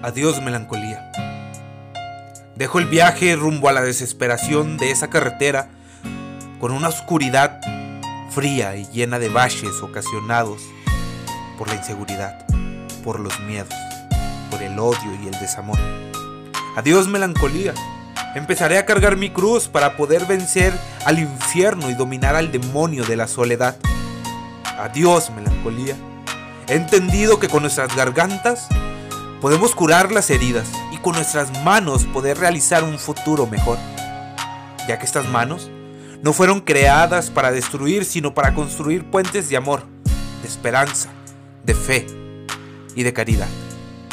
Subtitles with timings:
[0.00, 1.10] Adiós melancolía.
[2.54, 5.70] Dejo el viaje rumbo a la desesperación de esa carretera
[6.60, 7.60] con una oscuridad
[8.30, 10.62] fría y llena de valles ocasionados
[11.58, 12.46] por la inseguridad,
[13.02, 13.74] por los miedos,
[14.52, 15.78] por el odio y el desamor.
[16.76, 17.74] Adiós melancolía.
[18.36, 20.72] Empezaré a cargar mi cruz para poder vencer
[21.06, 23.76] al infierno y dominar al demonio de la soledad.
[24.78, 25.96] Adiós melancolía.
[26.68, 28.68] He entendido que con nuestras gargantas
[29.40, 33.78] podemos curar las heridas y con nuestras manos poder realizar un futuro mejor.
[34.88, 35.70] Ya que estas manos
[36.22, 39.84] no fueron creadas para destruir, sino para construir puentes de amor,
[40.42, 41.10] de esperanza,
[41.64, 42.06] de fe
[42.94, 43.48] y de caridad.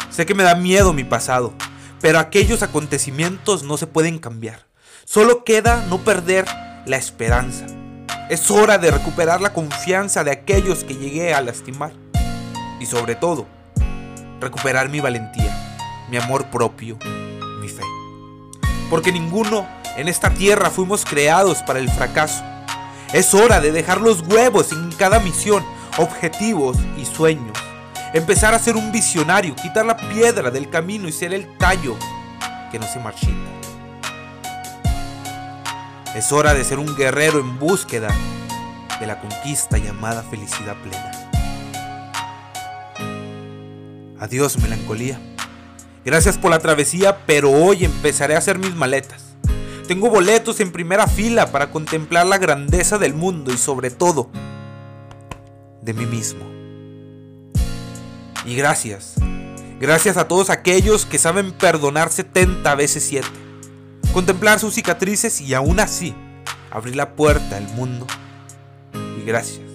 [0.09, 1.53] Sé que me da miedo mi pasado,
[2.01, 4.65] pero aquellos acontecimientos no se pueden cambiar.
[5.05, 6.45] Solo queda no perder
[6.85, 7.65] la esperanza.
[8.29, 11.93] Es hora de recuperar la confianza de aquellos que llegué a lastimar.
[12.79, 13.47] Y sobre todo,
[14.39, 16.97] recuperar mi valentía, mi amor propio,
[17.61, 17.83] mi fe.
[18.89, 22.43] Porque ninguno en esta tierra fuimos creados para el fracaso.
[23.13, 25.63] Es hora de dejar los huevos en cada misión,
[25.97, 27.57] objetivos y sueños.
[28.13, 31.95] Empezar a ser un visionario, quitar la piedra del camino y ser el tallo
[32.71, 33.33] que no se marchita.
[36.15, 38.07] Es hora de ser un guerrero en búsqueda
[38.99, 41.24] de la conquista llamada felicidad plena.
[44.25, 45.19] Adiós melancolía.
[46.03, 49.35] Gracias por la travesía, pero hoy empezaré a hacer mis maletas.
[49.87, 54.31] Tengo boletos en primera fila para contemplar la grandeza del mundo y sobre todo
[55.83, 56.43] de mí mismo.
[58.47, 59.13] Y gracias,
[59.79, 63.27] gracias a todos aquellos que saben perdonar 70 veces 7,
[64.11, 66.15] contemplar sus cicatrices y aún así
[66.71, 68.07] abrir la puerta al mundo.
[69.21, 69.67] Y gracias,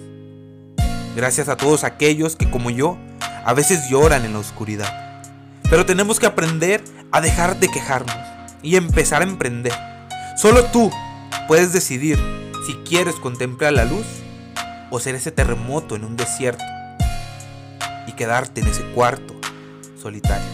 [1.15, 2.97] gracias a todos aquellos que como yo
[3.45, 5.21] a veces lloran en la oscuridad.
[5.69, 8.15] Pero tenemos que aprender a dejar de quejarnos
[8.61, 9.73] y empezar a emprender.
[10.37, 10.91] Solo tú
[11.47, 12.19] puedes decidir
[12.65, 14.05] si quieres contemplar la luz
[14.89, 16.63] o ser ese terremoto en un desierto
[18.07, 19.33] y quedarte en ese cuarto
[20.01, 20.47] solitario.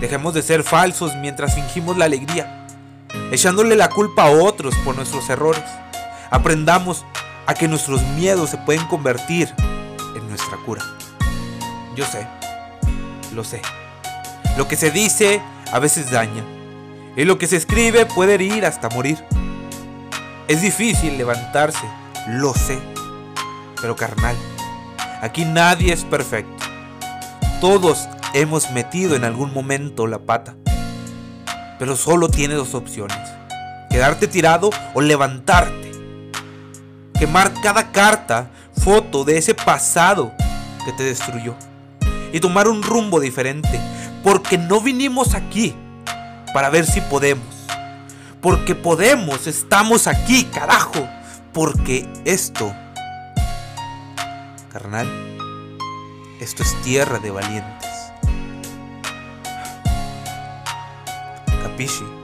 [0.00, 2.66] Dejemos de ser falsos mientras fingimos la alegría,
[3.30, 5.64] echándole la culpa a otros por nuestros errores.
[6.30, 7.04] Aprendamos
[7.46, 9.52] a que nuestros miedos se pueden convertir
[10.16, 10.82] en nuestra cura.
[11.96, 12.26] Yo sé,
[13.34, 13.60] lo sé.
[14.56, 15.42] Lo que se dice
[15.72, 16.44] a veces daña.
[17.16, 19.24] Y lo que se escribe puede herir hasta morir.
[20.46, 21.86] Es difícil levantarse,
[22.28, 22.78] lo sé.
[23.80, 24.36] Pero carnal,
[25.20, 26.64] aquí nadie es perfecto.
[27.60, 30.54] Todos hemos metido en algún momento la pata.
[31.78, 33.18] Pero solo tienes dos opciones.
[33.90, 35.90] Quedarte tirado o levantarte.
[37.18, 38.50] Quemar cada carta,
[38.82, 40.32] foto de ese pasado
[40.84, 41.54] que te destruyó
[42.32, 43.80] y tomar un rumbo diferente.
[44.22, 45.74] Porque no vinimos aquí
[46.52, 47.44] para ver si podemos.
[48.40, 51.08] Porque podemos, estamos aquí, carajo.
[51.52, 52.72] Porque esto,
[54.72, 55.08] carnal,
[56.40, 57.90] esto es tierra de valientes.
[61.62, 62.19] Capisci?